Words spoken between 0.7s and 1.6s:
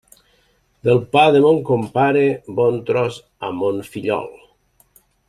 Del pa de